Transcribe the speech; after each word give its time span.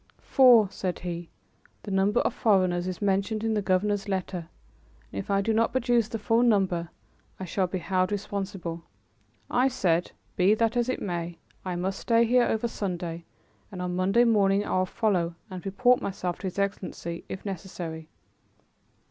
"For," 0.23 0.67
said 0.71 0.97
he, 0.97 1.29
"the 1.83 1.91
number 1.91 2.21
of 2.21 2.33
foreigners 2.33 2.87
is 2.87 3.03
mentioned 3.03 3.43
in 3.43 3.53
the 3.53 3.61
governor's 3.61 4.09
letter, 4.09 4.49
and 5.13 5.19
if 5.19 5.29
I 5.29 5.41
do 5.41 5.53
not 5.53 5.73
produce 5.73 6.07
the 6.07 6.17
full 6.17 6.41
number, 6.41 6.89
I 7.39 7.45
shall 7.45 7.67
be 7.67 7.77
held 7.77 8.11
responsible." 8.11 8.81
I 9.51 9.67
said, 9.67 10.11
"Be 10.35 10.55
that 10.55 10.75
as 10.75 10.89
it 10.89 11.03
may, 11.03 11.37
I 11.63 11.75
must 11.75 11.99
stay 11.99 12.25
here 12.25 12.45
over 12.47 12.67
Sunday 12.67 13.25
and 13.71 13.79
on 13.79 13.95
Monday 13.95 14.23
morning 14.23 14.65
I 14.65 14.75
will 14.79 14.87
follow 14.87 15.35
and 15.51 15.63
report 15.67 16.01
myself 16.01 16.39
to 16.39 16.47
his 16.47 16.57
Excellency 16.57 17.23
if 17.29 17.45
necessary." 17.45 18.09